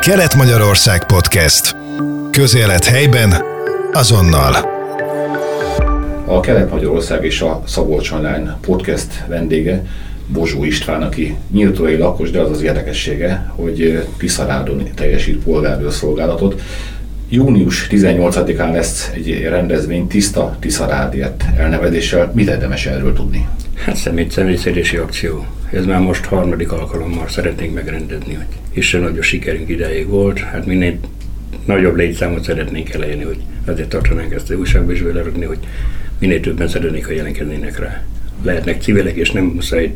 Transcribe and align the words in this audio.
Kelet-Magyarország 0.00 1.06
Podcast. 1.06 1.76
Közélet 2.30 2.84
helyben, 2.84 3.34
azonnal. 3.92 4.54
A 6.26 6.40
Kelet-Magyarország 6.40 7.24
és 7.24 7.40
a 7.40 7.62
Szabolcs 7.66 8.10
Online 8.10 8.58
podcast 8.60 9.26
vendége 9.28 9.84
Bozsó 10.26 10.64
István, 10.64 11.02
aki 11.02 11.36
nyíltói 11.50 11.96
lakos, 11.96 12.30
de 12.30 12.40
az 12.40 12.50
az 12.50 12.62
érdekessége, 12.62 13.52
hogy 13.56 14.06
Tiszarádon 14.18 14.82
teljesít 14.94 15.42
polgárőrszolgálatot. 15.42 16.60
Június 17.28 17.86
18-án 17.90 18.72
lesz 18.72 19.10
egy 19.14 19.42
rendezvény 19.42 20.06
Tiszta 20.06 20.56
Tiszarádért 20.60 21.44
elnevezéssel. 21.56 22.30
Mit 22.34 22.48
érdemes 22.48 22.86
erről 22.86 23.12
tudni? 23.12 23.48
Hát 23.74 23.96
szemét 23.96 24.30
személyszedési 24.30 24.96
akció. 24.96 25.46
Ez 25.72 25.86
már 25.86 26.00
most 26.00 26.24
harmadik 26.24 26.72
alkalommal 26.72 27.28
szeretnénk 27.28 27.74
megrendezni, 27.74 28.34
hogy 28.34 28.46
hiszen 28.70 29.00
nagy 29.00 29.18
a 29.18 29.22
sikerünk 29.22 29.68
ideig 29.68 30.06
volt, 30.06 30.38
hát 30.38 30.66
minél 30.66 30.98
nagyobb 31.64 31.96
létszámot 31.96 32.44
szeretnénk 32.44 32.90
elérni, 32.90 33.24
hogy 33.24 33.38
azért 33.66 33.88
tartanánk 33.88 34.32
ezt 34.32 34.50
az 34.50 34.56
újságba 34.56 34.92
is 34.92 35.02
belerögni, 35.02 35.44
hogy 35.44 35.58
minél 36.18 36.40
többen 36.40 36.68
szeretnék, 36.68 37.06
ha 37.06 37.12
jelentkeznének 37.12 37.78
rá. 37.78 38.02
Lehetnek 38.42 38.82
civilek, 38.82 39.16
és 39.16 39.30
nem 39.30 39.44
muszáj 39.44 39.92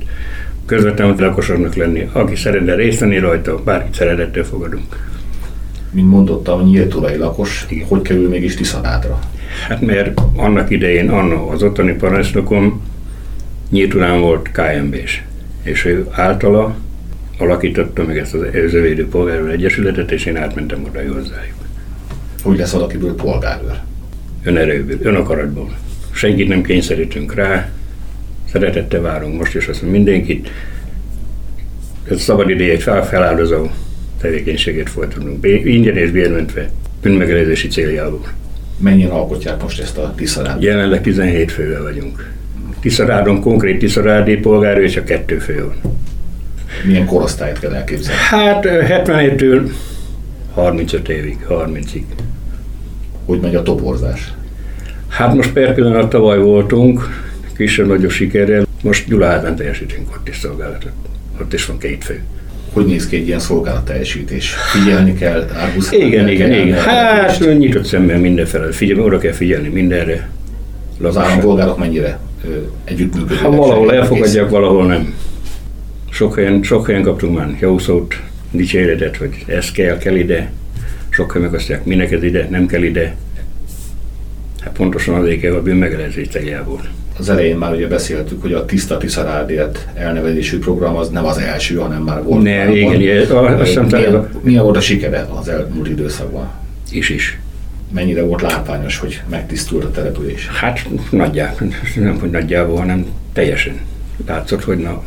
közvetlenül 0.66 1.14
lakosoknak 1.18 1.74
lenni. 1.74 2.08
Aki 2.12 2.36
szeretne 2.36 2.74
részt 2.74 3.00
venni 3.00 3.18
rajta, 3.18 3.62
bárkit 3.62 3.94
szeretettel 3.94 4.44
fogadunk. 4.44 5.08
Mint 5.90 6.08
mondottam, 6.08 6.62
nyíltulai 6.62 7.16
lakos, 7.16 7.66
Igen. 7.68 7.86
hogy 7.86 8.02
kerül 8.02 8.28
mégis 8.28 8.54
Tiszarádra? 8.54 9.18
Hát 9.68 9.80
mert 9.80 10.20
annak 10.36 10.70
idején, 10.70 11.10
anno 11.10 11.50
az 11.50 11.62
ottani 11.62 11.92
parancsnokom 11.92 12.82
Nyíltulán 13.70 14.20
volt 14.20 14.50
KMB-s, 14.52 15.22
és 15.64 15.84
ő 15.84 16.06
általa 16.10 16.76
alakította 17.38 18.04
meg 18.04 18.18
ezt 18.18 18.34
az 18.34 18.40
őzővédő 18.52 19.08
polgárőr 19.08 19.50
egyesületet, 19.50 20.10
és 20.10 20.24
én 20.24 20.36
átmentem 20.36 20.84
oda 20.84 21.12
hozzájuk. 21.12 21.56
Hogy 22.42 22.58
lesz 22.58 22.72
valakiből 22.72 23.14
polgárőr? 23.14 23.80
Önerőből, 24.44 24.98
önakaratból. 25.02 25.76
Senkit 26.12 26.48
nem 26.48 26.62
kényszerítünk 26.62 27.34
rá, 27.34 27.70
szeretettel 28.52 29.00
várunk 29.00 29.38
most 29.38 29.54
is 29.54 29.66
azt 29.66 29.82
mindenkit. 29.82 30.50
Ez 32.10 32.20
szabad 32.20 32.50
idejét 32.50 32.82
fel, 32.82 33.06
feláldozó 33.06 33.66
tevékenységet 34.20 34.90
folytatunk. 34.90 35.46
Ingyen 35.64 35.96
és 35.96 36.10
bérmentve, 36.10 36.70
bűnmegelőzési 37.02 37.68
céljából. 37.68 38.28
Mennyien 38.78 39.10
alkotják 39.10 39.62
most 39.62 39.80
ezt 39.80 39.98
a 39.98 40.12
Tiszarát? 40.16 40.62
Jelenleg 40.62 41.00
17 41.00 41.52
fővel 41.52 41.82
vagyunk. 41.82 42.32
Tiszarádon 42.84 43.40
konkrét 43.40 43.78
Tiszarádi 43.78 44.36
polgár, 44.36 44.78
és 44.78 44.96
a 44.96 45.04
kettő 45.04 45.38
fő 45.38 45.64
van. 45.64 45.96
Milyen 46.86 47.06
korosztályt 47.06 47.58
kell 47.58 47.74
elképzelni? 47.74 48.20
Hát 48.20 48.64
77-től 48.66 49.70
35 50.54 51.08
évig, 51.08 51.36
30-ig. 51.48 52.02
Hogy 53.24 53.40
megy 53.40 53.54
a 53.54 53.62
toporzás? 53.62 54.32
Hát 55.08 55.34
most 55.34 55.52
per 55.52 55.74
pillanat 55.74 56.08
tavaly 56.08 56.38
voltunk, 56.38 57.24
kisebb 57.56 57.86
nagyobb 57.86 58.10
sikerrel. 58.10 58.64
Most 58.82 59.08
Gyulaházán 59.08 59.56
teljesítünk 59.56 60.10
ott 60.16 60.28
is 60.28 60.36
szolgálatot. 60.36 60.92
Ott 61.40 61.52
is 61.52 61.66
van 61.66 61.78
két 61.78 62.04
fő. 62.04 62.22
Hogy 62.72 62.86
néz 62.86 63.06
ki 63.06 63.16
egy 63.16 63.26
ilyen 63.26 63.38
szolgálat 63.38 63.84
teljesítés? 63.84 64.54
Figyelni 64.54 65.14
kell, 65.14 65.48
árbuszkálni 65.54 66.04
Igen, 66.04 66.28
igen, 66.28 66.52
igen. 66.52 66.78
Hát 66.78 67.38
nyitott 67.38 67.84
szemmel 67.84 68.18
mindenfelé. 68.18 68.72
Figyelni, 68.72 69.02
oda 69.02 69.18
kell 69.18 69.32
figyelni 69.32 69.68
mindenre. 69.68 70.28
Az 71.02 71.16
állampolgárok 71.16 71.78
mennyire 71.78 72.18
együttműködőek? 72.84 73.42
Ha 73.42 73.50
valahol 73.50 73.94
elfogadják, 73.94 74.50
valahol 74.50 74.86
nem. 74.86 75.14
Sok 76.10 76.34
helyen, 76.34 76.62
sok 76.62 76.86
helyen 76.86 77.02
kaptunk 77.02 77.36
már 77.36 77.56
jó 77.60 77.78
szót, 77.78 78.14
dicséretet, 78.50 79.16
hogy 79.16 79.44
ez 79.46 79.70
kell, 79.70 79.98
kell 79.98 80.14
ide. 80.16 80.52
Sok 81.08 81.32
helyen 81.32 81.50
meg 81.50 81.58
azt 81.58 81.68
mondják, 81.68 81.88
minek 81.88 82.12
ez 82.12 82.22
ide, 82.22 82.48
nem 82.50 82.66
kell 82.66 82.82
ide. 82.82 83.16
Hát 84.60 84.72
pontosan 84.72 85.14
azért 85.14 85.40
kell 85.40 85.54
a 85.54 85.62
bűnmegelezés 85.62 86.28
céljából. 86.28 86.80
Az 87.18 87.28
elején 87.28 87.56
már 87.56 87.72
ugye 87.72 87.86
beszéltük, 87.86 88.42
hogy 88.42 88.52
a 88.52 88.64
Tiszta 88.64 88.96
Tiszarádért 88.96 89.88
elnevezésű 89.94 90.58
program 90.58 90.96
az 90.96 91.08
nem 91.08 91.24
az 91.24 91.38
első, 91.38 91.76
hanem 91.76 92.02
már 92.02 92.22
volt. 92.22 92.42
Ne, 92.42 92.70
igen, 92.70 93.00
igen. 93.00 93.30
Azt 93.30 93.68
hiszem, 93.68 93.86
milyen, 93.86 94.28
milyen 94.42 94.62
volt 94.62 94.76
a 94.76 94.80
sikere 94.80 95.26
az 95.40 95.48
elmúlt 95.48 95.88
időszakban? 95.88 96.50
Is 96.90 97.08
is 97.08 97.38
mennyire 97.94 98.22
volt 98.22 98.42
látványos, 98.42 98.98
hogy 98.98 99.22
megtisztult 99.30 99.84
a 99.84 99.90
település? 99.90 100.48
Hát 100.48 100.88
nagyjából, 101.10 101.68
nem 101.96 102.18
hogy 102.18 102.30
nagyjából, 102.30 102.76
hanem 102.76 103.06
teljesen. 103.32 103.80
Látszott, 104.26 104.64
hogy 104.64 104.78
na, 104.78 105.02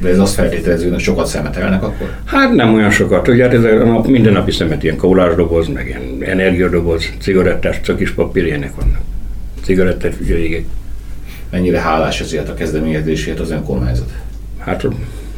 de 0.00 0.08
ez 0.08 0.18
azt 0.18 0.34
feltételező, 0.34 0.90
hogy 0.90 1.00
sokat 1.00 1.26
szemetelnek 1.26 1.82
akkor? 1.82 2.10
Hát 2.24 2.52
nem 2.52 2.74
olyan 2.74 2.90
sokat. 2.90 3.28
Ugye 3.28 3.42
hát 3.42 3.52
ez 3.52 3.64
a 3.64 3.84
nap, 3.84 4.06
mindennapi 4.06 4.50
szemet, 4.50 4.82
ilyen 4.82 4.96
kólásdoboz, 4.96 5.68
meg 5.68 5.86
ilyen 5.86 6.30
energiadoboz, 6.30 7.12
cigarettás, 7.18 7.80
is 7.98 8.10
papír, 8.10 8.44
ilyenek 8.44 8.74
vannak. 8.74 9.00
Cigarettás 9.62 10.14
ügyőigek. 10.20 10.64
Mennyire 11.50 11.80
hálás 11.80 12.20
ezért 12.20 12.48
a 12.48 12.54
kezdeményezésért 12.54 13.40
az 13.40 13.50
önkormányzat? 13.50 14.12
Hát 14.58 14.86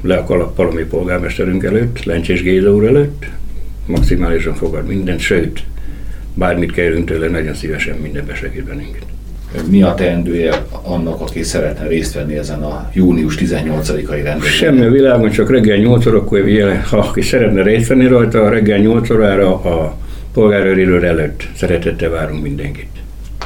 le 0.03 0.16
a 0.16 0.72
mi 0.72 0.82
polgármesterünk 0.82 1.64
előtt, 1.64 2.04
Lencsés 2.04 2.43
Géza 2.43 2.75
úr 2.75 2.87
előtt, 2.87 3.26
maximálisan 3.87 4.54
fogad 4.54 4.87
mindent, 4.87 5.20
sőt, 5.20 5.62
bármit 6.37 6.73
kérünk 6.73 7.07
tőle, 7.09 7.29
nagyon 7.29 7.55
szívesen 7.55 7.97
mindenbe 7.97 8.35
segít 8.35 8.65
bennünket. 8.65 9.05
Mi 9.71 9.83
a 9.83 9.95
teendője 9.95 10.67
annak, 10.83 11.21
aki 11.21 11.43
szeretne 11.43 11.87
részt 11.87 12.15
venni 12.15 12.37
ezen 12.37 12.63
a 12.63 12.91
június 12.93 13.37
18-ai 13.39 14.21
rendezvényen? 14.23 14.41
Semmi 14.41 14.89
világon, 14.89 15.31
csak 15.31 15.51
reggel 15.51 15.77
8 15.77 16.07
órakor, 16.07 16.41
ha 16.89 16.99
aki 16.99 17.21
szeretne 17.21 17.63
részt 17.63 17.89
venni 17.89 18.07
rajta, 18.07 18.49
reggel 18.49 18.79
8 18.79 19.11
órára 19.11 19.55
a 19.55 19.97
polgárőrülő 20.33 21.07
előtt 21.07 21.49
szeretettel 21.57 22.11
várunk 22.11 22.43
mindenkit. 22.43 22.89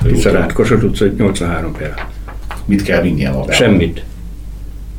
Tiszarát, 0.02 0.52
Kossuth 0.52 0.84
utca 0.84 1.06
83 1.16 1.72
per. 1.72 1.94
Mit 2.64 2.82
kell 2.82 3.02
vinnie 3.02 3.28
magával? 3.28 3.52
Semmit. 3.52 4.02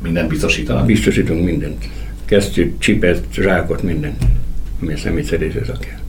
Mindent 0.02 0.28
biztosítanak? 0.28 0.86
Biztosítunk 0.86 1.44
mindent. 1.44 1.88
Kesztyűt, 2.24 2.80
csipet, 2.80 3.24
zsákot, 3.34 3.82
mindent, 3.82 4.22
ami 4.80 4.92
a 4.92 4.96
személyszeréshez 4.96 5.66
kell. 5.66 6.01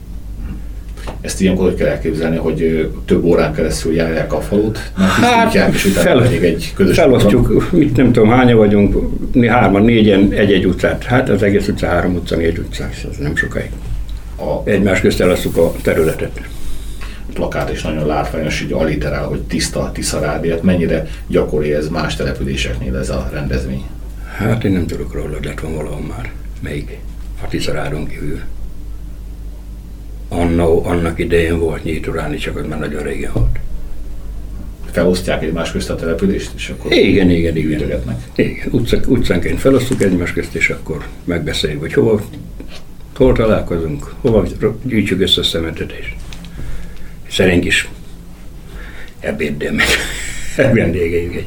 Ezt 1.24 1.40
ilyenkor 1.40 1.64
hogy 1.68 1.74
kell 1.74 1.88
elképzelni, 1.88 2.36
hogy 2.36 2.90
több 3.04 3.24
órán 3.24 3.52
keresztül 3.54 3.94
járják 3.94 4.32
a 4.32 4.40
falut, 4.40 4.90
hát, 4.96 5.54
és 5.74 5.84
utána 5.84 6.06
fel, 6.08 6.22
pedig 6.22 6.42
egy 6.42 6.72
közös 6.74 6.96
Felosztjuk, 6.96 7.46
program. 7.46 7.68
mit 7.70 7.96
nem 7.96 8.12
tudom, 8.12 8.28
hányan 8.28 8.56
vagyunk, 8.56 8.96
mi 9.34 9.48
hárman, 9.48 9.82
négyen, 9.82 10.32
egy-egy 10.32 10.66
utcát. 10.66 11.04
Hát 11.04 11.28
az 11.28 11.42
egész 11.42 11.68
utca 11.68 11.86
három 11.86 12.14
utca, 12.14 12.36
négy 12.36 12.58
utca, 12.58 12.84
ez 13.10 13.16
nem 13.18 13.36
sokáig. 13.36 13.70
A, 14.36 14.68
Egymás 14.70 15.00
közt 15.00 15.20
elasztjuk 15.20 15.56
a 15.56 15.72
területet. 15.82 16.40
Plakát 17.34 17.72
is 17.72 17.82
nagyon 17.82 18.06
látványos, 18.06 18.62
hogy 18.62 18.72
aliterál, 18.72 19.24
hogy 19.24 19.40
tiszta 19.40 19.90
Tiszarádért. 19.92 20.62
Mennyire 20.62 21.06
gyakori 21.26 21.72
ez 21.72 21.88
más 21.88 22.16
településeknél 22.16 22.96
ez 22.96 23.10
a 23.10 23.30
rendezvény? 23.32 23.84
Hát 24.36 24.64
én 24.64 24.72
nem 24.72 24.86
tudok 24.86 25.14
róla, 25.14 25.34
hogy 25.34 25.44
lett 25.44 25.60
van 25.60 25.74
valahol 25.74 26.06
már. 26.08 26.30
Még 26.60 26.98
a 27.44 27.48
Tiszarádon 27.48 28.06
kívül 28.06 28.40
annó, 30.34 30.84
annak 30.84 31.18
idején 31.18 31.58
volt 31.58 31.84
nyíturáni, 31.84 32.36
csak 32.36 32.56
az 32.56 32.66
már 32.66 32.78
nagyon 32.78 33.02
régen 33.02 33.30
volt. 33.32 33.58
Felosztják 34.90 35.42
egymás 35.42 35.72
közt 35.72 35.90
a 35.90 35.94
települést, 35.94 36.50
és 36.56 36.68
akkor 36.68 36.92
igen, 36.92 37.30
igen, 37.30 37.56
igen. 37.56 37.72
Ütögetnek. 37.72 38.16
Igen, 38.34 38.68
Utca, 38.70 38.98
utcánként 39.06 39.60
felosztjuk 39.60 40.02
egymás 40.02 40.32
közt, 40.32 40.54
és 40.54 40.70
akkor 40.70 41.06
megbeszéljük, 41.24 41.80
hogy 41.80 41.92
hova, 41.92 42.20
hol 43.16 43.32
találkozunk, 43.32 44.14
hova 44.20 44.46
gyűjtsük 44.82 45.20
össze 45.20 45.40
a 45.40 45.44
szemetetést. 45.44 46.14
Szerénk 47.30 47.64
is 47.64 47.88
ebéddel 49.20 49.72
meg 49.72 49.86
vendégeink 50.74 51.34
egy 51.34 51.46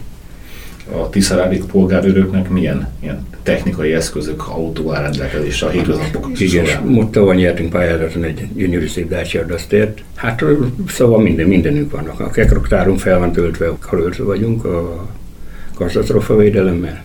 a 0.92 1.09
Tiszarádik 1.09 1.66
polgárőröknek 1.66 2.50
milyen 2.50 2.90
ilyen 3.00 3.28
technikai 3.44 3.94
eszközök, 3.94 4.48
autó 4.48 4.94
áll 4.94 5.02
rendelkezésre 5.02 5.68
a 5.68 5.70
hétköznapok 5.70 6.40
Igen, 6.40 7.10
tavaly 7.12 7.36
nyertünk 7.36 7.69
pályázaton 7.69 8.24
egy 8.24 8.48
gyönyörű 8.54 8.88
szép 8.88 9.10
Dacia 9.10 9.44
Duster. 9.44 9.94
Hát 10.16 10.44
szóval 10.88 11.22
minden, 11.22 11.48
mindenünk 11.48 11.92
vannak. 11.92 12.19
A 12.19 12.30
kekroktárunk 12.30 13.00
fel 13.00 13.19
van 13.19 13.31
töltve, 13.31 13.72
karöltve 13.80 14.24
vagyunk 14.24 14.66
a 14.66 15.07
katasztrofa 15.74 16.36
védelemmel. 16.36 17.04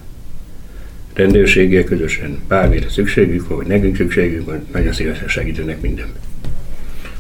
Rendőrséggel 1.14 1.84
közösen 1.84 2.38
bármire 2.48 2.88
szükségük 2.88 3.48
van, 3.48 3.56
vagy 3.56 3.66
nekünk 3.66 3.96
szükségünk 3.96 4.46
van, 4.46 4.66
nagyon 4.72 4.92
szívesen 4.92 5.28
segítenek 5.28 5.80
mindenben. 5.80 6.31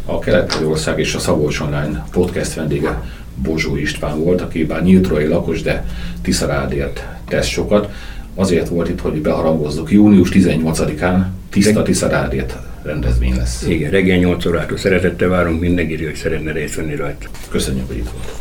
A 0.06 0.18
Kelet-Magyarország 0.18 0.98
és 0.98 1.14
a 1.14 1.18
Szabolcs 1.18 1.60
Online 1.60 2.04
podcast 2.10 2.54
vendége 2.54 3.02
Bozsó 3.34 3.76
István 3.76 4.18
volt, 4.24 4.40
aki 4.40 4.64
bár 4.64 4.82
nyíltrói 4.82 5.26
lakos, 5.26 5.62
de 5.62 5.84
Tiszarádért 6.22 7.06
tesz 7.28 7.46
sokat. 7.46 7.88
Azért 8.34 8.68
volt 8.68 8.88
itt, 8.88 9.00
hogy 9.00 9.20
beharangozzuk. 9.20 9.90
Június 9.90 10.28
18-án 10.32 11.24
Tiszta 11.50 11.82
Tiszarádért 11.82 12.56
rendezvény 12.82 13.36
lesz. 13.36 13.64
Igen, 13.68 13.90
reggel 13.90 14.18
8 14.18 14.46
órától 14.46 14.76
szeretettel 14.76 15.28
várunk 15.28 15.60
mindenki, 15.60 16.04
hogy 16.04 16.14
szeretne 16.14 16.52
részt 16.52 16.74
venni 16.74 16.94
rajta. 16.94 17.28
Köszönjük, 17.50 17.86
hogy 17.86 17.96
itt 17.96 18.10
volt. 18.10 18.32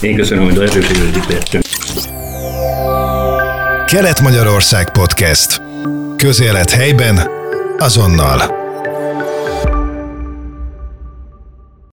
Én 0.00 0.16
köszönöm, 0.16 0.44
hogy 0.44 0.56
lehetőséget 0.56 1.16
itt 1.16 1.26
lehettem. 1.26 1.60
Kelet-Magyarország 3.86 4.90
Podcast. 4.90 5.62
Közélet 6.16 6.70
helyben, 6.70 7.20
azonnal. 7.78 8.59